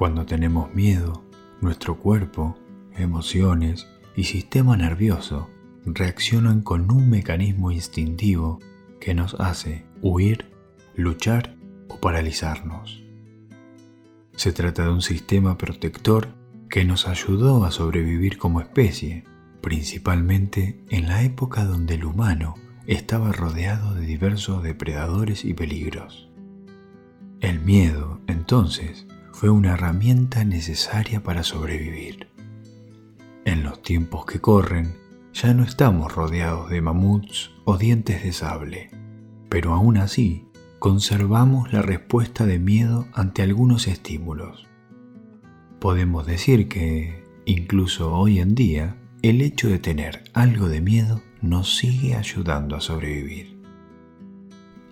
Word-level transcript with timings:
Cuando 0.00 0.24
tenemos 0.24 0.74
miedo, 0.74 1.22
nuestro 1.60 1.98
cuerpo, 1.98 2.56
emociones 2.96 3.86
y 4.16 4.24
sistema 4.24 4.74
nervioso 4.74 5.50
reaccionan 5.84 6.62
con 6.62 6.90
un 6.90 7.10
mecanismo 7.10 7.70
instintivo 7.70 8.60
que 8.98 9.12
nos 9.12 9.34
hace 9.38 9.84
huir, 10.00 10.46
luchar 10.96 11.54
o 11.90 11.98
paralizarnos. 11.98 13.04
Se 14.36 14.54
trata 14.54 14.84
de 14.84 14.90
un 14.90 15.02
sistema 15.02 15.58
protector 15.58 16.28
que 16.70 16.86
nos 16.86 17.06
ayudó 17.06 17.66
a 17.66 17.70
sobrevivir 17.70 18.38
como 18.38 18.62
especie, 18.62 19.24
principalmente 19.60 20.82
en 20.88 21.08
la 21.08 21.24
época 21.24 21.66
donde 21.66 21.96
el 21.96 22.06
humano 22.06 22.54
estaba 22.86 23.32
rodeado 23.32 23.92
de 23.92 24.06
diversos 24.06 24.62
depredadores 24.62 25.44
y 25.44 25.52
peligros. 25.52 26.30
El 27.40 27.60
miedo, 27.60 28.18
entonces, 28.28 29.06
fue 29.40 29.48
una 29.48 29.72
herramienta 29.72 30.44
necesaria 30.44 31.22
para 31.22 31.44
sobrevivir. 31.44 32.28
En 33.46 33.62
los 33.62 33.80
tiempos 33.80 34.26
que 34.26 34.38
corren, 34.38 34.92
ya 35.32 35.54
no 35.54 35.64
estamos 35.64 36.14
rodeados 36.14 36.68
de 36.68 36.82
mamuts 36.82 37.50
o 37.64 37.78
dientes 37.78 38.22
de 38.22 38.34
sable, 38.34 38.90
pero 39.48 39.72
aún 39.72 39.96
así 39.96 40.44
conservamos 40.78 41.72
la 41.72 41.80
respuesta 41.80 42.44
de 42.44 42.58
miedo 42.58 43.06
ante 43.14 43.40
algunos 43.40 43.88
estímulos. 43.88 44.66
Podemos 45.78 46.26
decir 46.26 46.68
que, 46.68 47.24
incluso 47.46 48.12
hoy 48.12 48.40
en 48.40 48.54
día, 48.54 48.98
el 49.22 49.40
hecho 49.40 49.70
de 49.70 49.78
tener 49.78 50.24
algo 50.34 50.68
de 50.68 50.82
miedo 50.82 51.22
nos 51.40 51.78
sigue 51.78 52.14
ayudando 52.14 52.76
a 52.76 52.82
sobrevivir. 52.82 53.58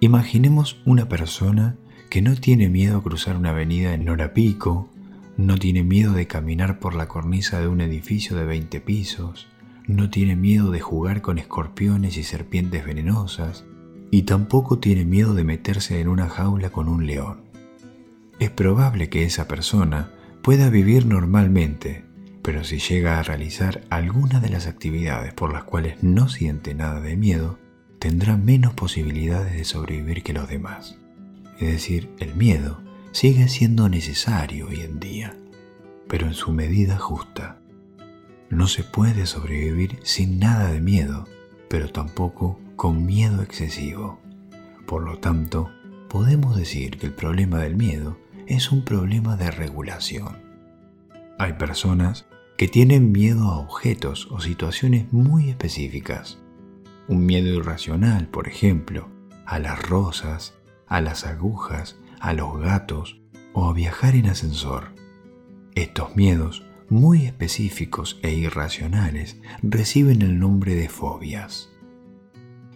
Imaginemos 0.00 0.80
una 0.86 1.06
persona 1.06 1.76
que 2.08 2.22
no 2.22 2.34
tiene 2.36 2.68
miedo 2.68 2.98
a 2.98 3.02
cruzar 3.02 3.36
una 3.36 3.50
avenida 3.50 3.94
en 3.94 4.08
hora 4.08 4.32
pico, 4.32 4.88
no 5.36 5.58
tiene 5.58 5.84
miedo 5.84 6.12
de 6.12 6.26
caminar 6.26 6.78
por 6.78 6.94
la 6.94 7.06
cornisa 7.06 7.60
de 7.60 7.68
un 7.68 7.80
edificio 7.80 8.36
de 8.36 8.44
20 8.44 8.80
pisos, 8.80 9.46
no 9.86 10.10
tiene 10.10 10.34
miedo 10.34 10.70
de 10.70 10.80
jugar 10.80 11.22
con 11.22 11.38
escorpiones 11.38 12.16
y 12.16 12.22
serpientes 12.22 12.84
venenosas, 12.84 13.64
y 14.10 14.22
tampoco 14.22 14.78
tiene 14.78 15.04
miedo 15.04 15.34
de 15.34 15.44
meterse 15.44 16.00
en 16.00 16.08
una 16.08 16.28
jaula 16.28 16.70
con 16.70 16.88
un 16.88 17.06
león. 17.06 17.42
Es 18.38 18.50
probable 18.50 19.10
que 19.10 19.24
esa 19.24 19.46
persona 19.46 20.10
pueda 20.42 20.70
vivir 20.70 21.06
normalmente, 21.06 22.04
pero 22.42 22.64
si 22.64 22.78
llega 22.78 23.18
a 23.18 23.22
realizar 23.22 23.82
alguna 23.90 24.40
de 24.40 24.48
las 24.48 24.66
actividades 24.66 25.34
por 25.34 25.52
las 25.52 25.64
cuales 25.64 26.02
no 26.02 26.28
siente 26.28 26.74
nada 26.74 27.00
de 27.00 27.16
miedo, 27.16 27.58
tendrá 27.98 28.36
menos 28.36 28.72
posibilidades 28.74 29.54
de 29.54 29.64
sobrevivir 29.64 30.22
que 30.22 30.32
los 30.32 30.48
demás. 30.48 30.98
Es 31.58 31.72
decir, 31.72 32.10
el 32.18 32.34
miedo 32.34 32.80
sigue 33.12 33.48
siendo 33.48 33.88
necesario 33.88 34.68
hoy 34.68 34.80
en 34.80 35.00
día, 35.00 35.36
pero 36.06 36.26
en 36.26 36.34
su 36.34 36.52
medida 36.52 36.98
justa. 36.98 37.60
No 38.48 38.68
se 38.68 38.84
puede 38.84 39.26
sobrevivir 39.26 39.98
sin 40.02 40.38
nada 40.38 40.70
de 40.70 40.80
miedo, 40.80 41.26
pero 41.68 41.90
tampoco 41.90 42.60
con 42.76 43.04
miedo 43.04 43.42
excesivo. 43.42 44.20
Por 44.86 45.02
lo 45.02 45.18
tanto, 45.18 45.70
podemos 46.08 46.56
decir 46.56 46.96
que 46.98 47.06
el 47.06 47.12
problema 47.12 47.58
del 47.58 47.76
miedo 47.76 48.18
es 48.46 48.72
un 48.72 48.84
problema 48.84 49.36
de 49.36 49.50
regulación. 49.50 50.38
Hay 51.38 51.54
personas 51.54 52.26
que 52.56 52.68
tienen 52.68 53.12
miedo 53.12 53.50
a 53.50 53.58
objetos 53.58 54.28
o 54.30 54.40
situaciones 54.40 55.12
muy 55.12 55.50
específicas. 55.50 56.38
Un 57.06 57.26
miedo 57.26 57.48
irracional, 57.48 58.28
por 58.28 58.48
ejemplo, 58.48 59.08
a 59.44 59.58
las 59.58 59.80
rosas, 59.82 60.57
a 60.88 61.00
las 61.00 61.26
agujas, 61.26 61.96
a 62.20 62.32
los 62.32 62.58
gatos 62.58 63.20
o 63.52 63.68
a 63.68 63.72
viajar 63.72 64.14
en 64.14 64.26
ascensor. 64.26 64.94
Estos 65.74 66.16
miedos, 66.16 66.64
muy 66.88 67.26
específicos 67.26 68.18
e 68.22 68.32
irracionales, 68.32 69.40
reciben 69.62 70.22
el 70.22 70.38
nombre 70.38 70.74
de 70.74 70.88
fobias. 70.88 71.70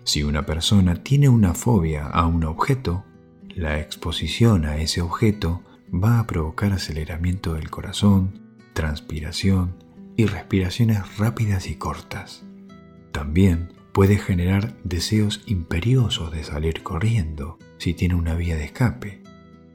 Si 0.05 0.23
una 0.23 0.45
persona 0.45 1.03
tiene 1.03 1.29
una 1.29 1.55
fobia 1.55 2.07
a 2.07 2.27
un 2.27 2.45
objeto, 2.45 3.05
la 3.55 3.79
exposición 3.79 4.65
a 4.67 4.77
ese 4.79 5.01
objeto 5.01 5.63
va 5.93 6.19
a 6.19 6.27
provocar 6.27 6.73
aceleramiento 6.73 7.55
del 7.55 7.71
corazón, 7.71 8.41
transpiración 8.73 9.77
y 10.17 10.27
respiraciones 10.27 11.19
rápidas 11.19 11.67
y 11.69 11.77
cortas. 11.77 12.45
También 13.13 13.72
puede 13.93 14.17
generar 14.17 14.75
deseos 14.85 15.43
imperiosos 15.47 16.33
de 16.33 16.45
salir 16.45 16.83
corriendo 16.83 17.59
si 17.79 17.95
tiene 17.95 18.15
una 18.15 18.35
vía 18.35 18.57
de 18.57 18.65
escape, 18.65 19.23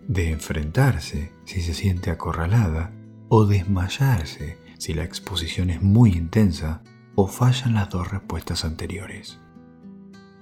de 0.07 0.31
enfrentarse 0.31 1.31
si 1.45 1.61
se 1.61 1.73
siente 1.73 2.09
acorralada 2.09 2.91
o 3.29 3.45
desmayarse 3.45 4.57
si 4.77 4.93
la 4.93 5.03
exposición 5.03 5.69
es 5.69 5.81
muy 5.81 6.11
intensa 6.11 6.81
o 7.15 7.27
fallan 7.27 7.73
las 7.73 7.89
dos 7.89 8.09
respuestas 8.09 8.65
anteriores. 8.65 9.39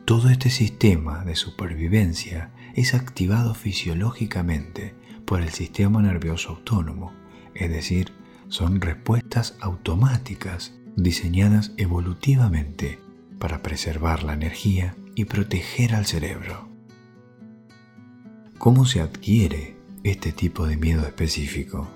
Todo 0.06 0.30
este 0.30 0.50
sistema 0.50 1.26
de 1.26 1.36
supervivencia 1.36 2.52
es 2.76 2.94
activado 2.94 3.56
fisiológicamente 3.56 4.94
por 5.26 5.42
el 5.42 5.50
sistema 5.50 6.02
nervioso 6.02 6.50
autónomo, 6.50 7.14
es 7.56 7.72
decir, 7.72 8.14
son 8.48 8.80
respuestas 8.82 9.58
automáticas 9.60 10.76
diseñadas 10.96 11.74
evolutivamente 11.78 13.00
para 13.40 13.62
preservar 13.62 14.24
la 14.24 14.34
energía 14.34 14.96
y 15.16 15.26
proteger 15.26 15.96
al 15.96 16.06
cerebro. 16.06 16.70
¿Cómo 18.58 18.86
se 18.86 19.02
adquiere 19.02 19.78
este 20.04 20.32
tipo 20.32 20.66
de 20.66 20.78
miedo 20.78 21.06
específico? 21.06 21.90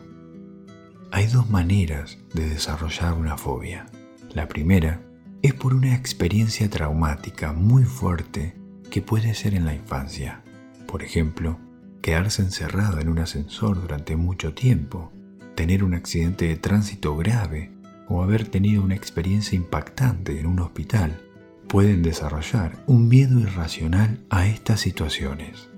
Hay 1.12 1.28
dos 1.28 1.50
maneras 1.50 2.20
de 2.34 2.48
desarrollar 2.48 3.14
una 3.14 3.38
fobia. 3.38 3.88
La 4.34 4.48
primera 4.48 5.02
es 5.42 5.54
por 5.54 5.74
una 5.74 5.96
experiencia 5.96 6.70
traumática 6.70 7.54
muy 7.54 7.84
fuerte 7.84 8.56
que 8.92 9.02
puede 9.02 9.34
ser 9.34 9.56
en 9.56 9.66
la 9.66 9.74
infancia. 9.74 10.44
Por 10.86 11.02
ejemplo, 11.02 11.60
quedarse 12.02 12.42
encerrado 12.42 13.00
en 13.00 13.10
un 13.10 13.20
ascensor 13.20 13.82
durante 13.82 14.16
mucho 14.16 14.54
tiempo, 14.54 15.12
tener 15.56 15.84
un 15.84 15.94
accidente 15.94 16.48
de 16.48 16.58
tránsito 16.58 17.16
grave 17.16 17.72
o 18.08 18.24
haber 18.24 18.48
tenido 18.48 18.84
una 18.84 18.96
experiencia 18.96 19.56
impactante 19.56 20.40
en 20.40 20.46
un 20.46 20.60
hospital 20.60 21.22
pueden 21.70 22.02
desarrollar 22.02 22.84
un 22.88 23.08
miedo 23.08 23.40
irracional 23.40 24.20
a 24.32 24.48
estas 24.48 24.80
situaciones. 24.80 25.70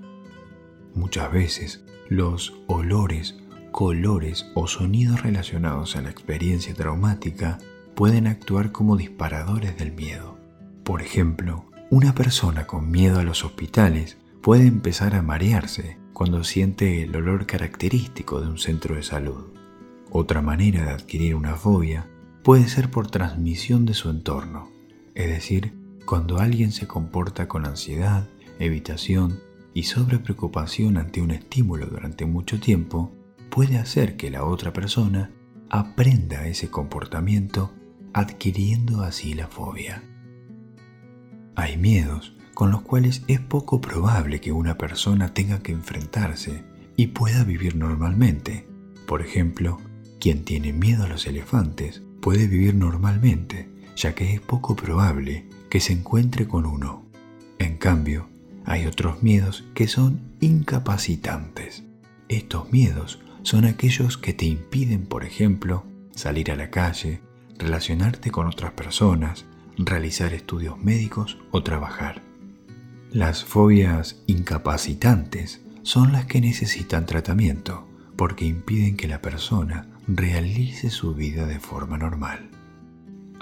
Muchas 0.94 1.30
veces 1.30 1.84
los 2.08 2.54
olores, 2.66 3.36
colores 3.72 4.46
o 4.54 4.66
sonidos 4.66 5.22
relacionados 5.22 5.94
a 5.94 6.00
la 6.00 6.08
experiencia 6.08 6.72
traumática 6.72 7.58
pueden 7.94 8.26
actuar 8.26 8.72
como 8.72 8.96
disparadores 8.96 9.76
del 9.76 9.92
miedo. 9.92 10.38
Por 10.82 11.02
ejemplo, 11.02 11.66
una 11.90 12.14
persona 12.14 12.66
con 12.66 12.90
miedo 12.90 13.20
a 13.20 13.22
los 13.22 13.44
hospitales 13.44 14.16
puede 14.40 14.66
empezar 14.66 15.14
a 15.14 15.20
marearse 15.20 15.98
cuando 16.14 16.42
siente 16.42 17.02
el 17.02 17.14
olor 17.14 17.44
característico 17.44 18.40
de 18.40 18.48
un 18.48 18.56
centro 18.56 18.94
de 18.94 19.02
salud. 19.02 19.52
Otra 20.10 20.40
manera 20.40 20.86
de 20.86 20.90
adquirir 20.90 21.34
una 21.34 21.54
fobia 21.54 22.08
puede 22.42 22.66
ser 22.68 22.90
por 22.90 23.10
transmisión 23.10 23.84
de 23.84 23.92
su 23.92 24.08
entorno, 24.08 24.70
es 25.14 25.28
decir, 25.28 25.81
cuando 26.04 26.38
alguien 26.38 26.72
se 26.72 26.86
comporta 26.86 27.48
con 27.48 27.66
ansiedad, 27.66 28.28
evitación 28.58 29.40
y 29.74 29.84
sobrepreocupación 29.84 30.96
ante 30.96 31.20
un 31.20 31.30
estímulo 31.30 31.86
durante 31.86 32.26
mucho 32.26 32.60
tiempo, 32.60 33.12
puede 33.50 33.78
hacer 33.78 34.16
que 34.16 34.30
la 34.30 34.44
otra 34.44 34.72
persona 34.72 35.30
aprenda 35.70 36.46
ese 36.46 36.70
comportamiento 36.70 37.72
adquiriendo 38.12 39.02
así 39.02 39.34
la 39.34 39.46
fobia. 39.46 40.02
Hay 41.54 41.76
miedos 41.76 42.34
con 42.54 42.70
los 42.70 42.82
cuales 42.82 43.22
es 43.28 43.40
poco 43.40 43.80
probable 43.80 44.40
que 44.40 44.52
una 44.52 44.76
persona 44.76 45.32
tenga 45.32 45.62
que 45.62 45.72
enfrentarse 45.72 46.64
y 46.96 47.08
pueda 47.08 47.44
vivir 47.44 47.76
normalmente. 47.76 48.68
Por 49.06 49.22
ejemplo, 49.22 49.78
quien 50.20 50.44
tiene 50.44 50.72
miedo 50.72 51.04
a 51.04 51.08
los 51.08 51.26
elefantes 51.26 52.02
puede 52.20 52.46
vivir 52.46 52.74
normalmente, 52.74 53.68
ya 53.96 54.14
que 54.14 54.34
es 54.34 54.40
poco 54.40 54.76
probable 54.76 55.48
que 55.72 55.80
se 55.80 55.94
encuentre 55.94 56.46
con 56.46 56.66
uno. 56.66 57.02
En 57.58 57.78
cambio, 57.78 58.28
hay 58.66 58.84
otros 58.84 59.22
miedos 59.22 59.64
que 59.72 59.88
son 59.88 60.20
incapacitantes. 60.38 61.82
Estos 62.28 62.70
miedos 62.70 63.20
son 63.42 63.64
aquellos 63.64 64.18
que 64.18 64.34
te 64.34 64.44
impiden, 64.44 65.06
por 65.06 65.24
ejemplo, 65.24 65.86
salir 66.14 66.50
a 66.50 66.56
la 66.56 66.68
calle, 66.68 67.22
relacionarte 67.56 68.30
con 68.30 68.48
otras 68.48 68.72
personas, 68.72 69.46
realizar 69.78 70.34
estudios 70.34 70.76
médicos 70.76 71.38
o 71.52 71.62
trabajar. 71.62 72.20
Las 73.10 73.42
fobias 73.42 74.22
incapacitantes 74.26 75.62
son 75.84 76.12
las 76.12 76.26
que 76.26 76.42
necesitan 76.42 77.06
tratamiento 77.06 77.88
porque 78.16 78.44
impiden 78.44 78.98
que 78.98 79.08
la 79.08 79.22
persona 79.22 79.88
realice 80.06 80.90
su 80.90 81.14
vida 81.14 81.46
de 81.46 81.60
forma 81.60 81.96
normal. 81.96 82.50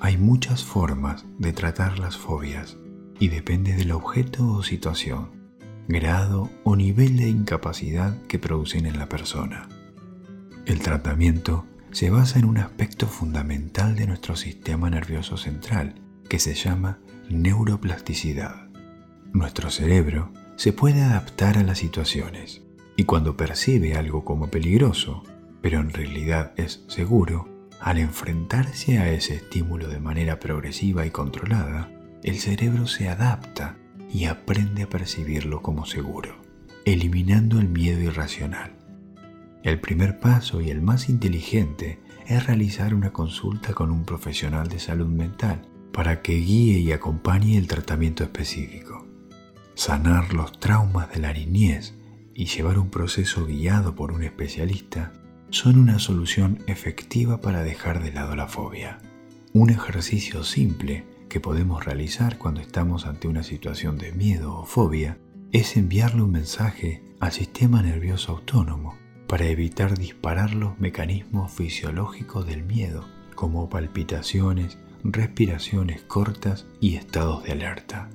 Hay 0.02 0.16
muchas 0.16 0.64
formas 0.64 1.26
de 1.38 1.52
tratar 1.52 1.98
las 1.98 2.16
fobias 2.16 2.78
y 3.18 3.28
depende 3.28 3.74
del 3.74 3.92
objeto 3.92 4.46
o 4.50 4.62
situación, 4.62 5.52
grado 5.88 6.48
o 6.64 6.74
nivel 6.74 7.18
de 7.18 7.28
incapacidad 7.28 8.16
que 8.26 8.38
producen 8.38 8.86
en 8.86 8.98
la 8.98 9.10
persona. 9.10 9.68
El 10.64 10.80
tratamiento 10.80 11.66
se 11.90 12.08
basa 12.08 12.38
en 12.38 12.46
un 12.46 12.56
aspecto 12.56 13.06
fundamental 13.06 13.94
de 13.94 14.06
nuestro 14.06 14.36
sistema 14.36 14.88
nervioso 14.88 15.36
central, 15.36 16.00
que 16.30 16.38
se 16.38 16.54
llama 16.54 17.00
neuroplasticidad. 17.28 18.70
Nuestro 19.34 19.68
cerebro 19.68 20.32
se 20.56 20.72
puede 20.72 21.02
adaptar 21.02 21.58
a 21.58 21.62
las 21.62 21.76
situaciones 21.76 22.62
y 22.96 23.04
cuando 23.04 23.36
percibe 23.36 23.96
algo 23.96 24.24
como 24.24 24.48
peligroso, 24.48 25.24
pero 25.60 25.78
en 25.78 25.90
realidad 25.90 26.54
es 26.56 26.84
seguro, 26.88 27.59
al 27.80 27.98
enfrentarse 27.98 28.98
a 28.98 29.10
ese 29.10 29.36
estímulo 29.36 29.88
de 29.88 30.00
manera 30.00 30.38
progresiva 30.38 31.06
y 31.06 31.10
controlada, 31.10 31.90
el 32.22 32.38
cerebro 32.38 32.86
se 32.86 33.08
adapta 33.08 33.76
y 34.12 34.26
aprende 34.26 34.82
a 34.82 34.88
percibirlo 34.88 35.62
como 35.62 35.86
seguro, 35.86 36.42
eliminando 36.84 37.58
el 37.58 37.68
miedo 37.68 38.00
irracional. 38.00 38.76
El 39.62 39.80
primer 39.80 40.20
paso 40.20 40.60
y 40.60 40.70
el 40.70 40.82
más 40.82 41.08
inteligente 41.08 42.00
es 42.26 42.46
realizar 42.46 42.94
una 42.94 43.12
consulta 43.12 43.72
con 43.72 43.90
un 43.90 44.04
profesional 44.04 44.68
de 44.68 44.78
salud 44.78 45.08
mental 45.08 45.62
para 45.92 46.22
que 46.22 46.34
guíe 46.34 46.78
y 46.78 46.92
acompañe 46.92 47.56
el 47.56 47.66
tratamiento 47.66 48.24
específico. 48.24 49.06
Sanar 49.74 50.34
los 50.34 50.58
traumas 50.60 51.10
de 51.10 51.20
la 51.20 51.32
niñez 51.32 51.94
y 52.34 52.46
llevar 52.46 52.78
un 52.78 52.90
proceso 52.90 53.46
guiado 53.46 53.94
por 53.94 54.12
un 54.12 54.22
especialista 54.22 55.12
son 55.50 55.78
una 55.78 55.98
solución 55.98 56.62
efectiva 56.66 57.40
para 57.40 57.62
dejar 57.62 58.02
de 58.02 58.12
lado 58.12 58.36
la 58.36 58.46
fobia. 58.46 58.98
Un 59.52 59.70
ejercicio 59.70 60.44
simple 60.44 61.04
que 61.28 61.40
podemos 61.40 61.84
realizar 61.84 62.38
cuando 62.38 62.60
estamos 62.60 63.06
ante 63.06 63.28
una 63.28 63.42
situación 63.42 63.98
de 63.98 64.12
miedo 64.12 64.56
o 64.56 64.64
fobia 64.64 65.18
es 65.52 65.76
enviarle 65.76 66.22
un 66.22 66.32
mensaje 66.32 67.02
al 67.18 67.32
sistema 67.32 67.82
nervioso 67.82 68.32
autónomo 68.32 68.96
para 69.26 69.46
evitar 69.46 69.98
disparar 69.98 70.54
los 70.54 70.78
mecanismos 70.78 71.52
fisiológicos 71.52 72.46
del 72.46 72.64
miedo, 72.64 73.06
como 73.34 73.68
palpitaciones, 73.68 74.78
respiraciones 75.02 76.02
cortas 76.02 76.66
y 76.80 76.96
estados 76.96 77.44
de 77.44 77.52
alerta. 77.52 78.08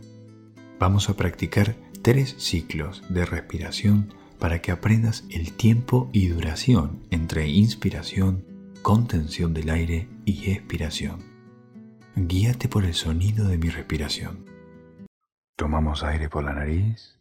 Vamos 0.79 1.09
a 1.09 1.15
practicar 1.15 1.75
tres 2.01 2.35
ciclos 2.37 3.03
de 3.09 3.25
respiración 3.25 4.13
para 4.39 4.61
que 4.61 4.71
aprendas 4.71 5.25
el 5.29 5.53
tiempo 5.53 6.09
y 6.13 6.27
duración 6.27 7.01
entre 7.11 7.47
inspiración, 7.47 8.45
contención 8.81 9.53
del 9.53 9.69
aire 9.69 10.09
y 10.25 10.51
expiración 10.51 11.35
guíate 12.15 12.69
por 12.69 12.85
el 12.85 12.93
sonido 12.93 13.47
de 13.47 13.57
mi 13.57 13.69
respiración. 13.69 14.45
Tomamos 15.57 16.03
aire 16.03 16.29
por 16.29 16.43
la 16.43 16.53
nariz. 16.53 17.19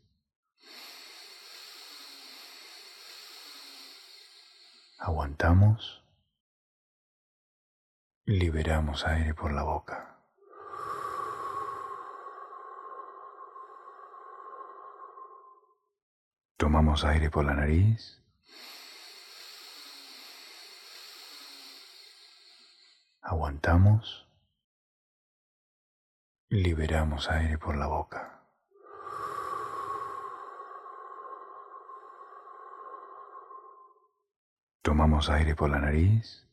Aguantamos. 4.99 6.03
Liberamos 8.27 9.05
aire 9.07 9.35
por 9.35 9.53
la 9.53 9.65
boca. 9.65 10.14
Tomamos 16.57 17.05
aire 17.05 17.31
por 17.31 17.45
la 17.45 17.55
nariz. 17.55 18.23
Aguantamos. 23.21 24.29
Liberamos 26.49 27.29
aire 27.31 27.59
por 27.59 27.77
la 27.77 27.87
boca. 27.87 28.41
Tomamos 34.83 35.31
aire 35.31 35.57
por 35.57 35.71
la 35.71 35.81
nariz. 35.81 36.47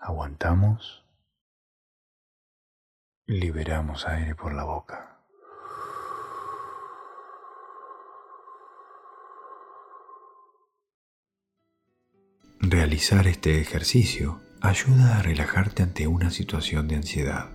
Aguantamos. 0.00 1.05
Liberamos 3.28 4.06
aire 4.06 4.36
por 4.36 4.54
la 4.54 4.62
boca. 4.62 5.18
Realizar 12.60 13.26
este 13.26 13.60
ejercicio 13.60 14.40
ayuda 14.60 15.18
a 15.18 15.22
relajarte 15.22 15.82
ante 15.82 16.06
una 16.06 16.30
situación 16.30 16.86
de 16.86 16.94
ansiedad. 16.94 17.50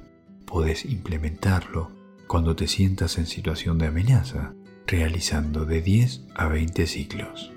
Puedes 0.45 0.83
implementarlo 0.83 1.89
cuando 2.27 2.53
te 2.57 2.67
sientas 2.67 3.17
en 3.17 3.25
situación 3.25 3.77
de 3.77 3.87
amenaza, 3.87 4.53
realizando 4.85 5.63
de 5.63 5.81
10 5.81 6.23
a 6.35 6.49
20 6.49 6.85
ciclos. 6.85 7.53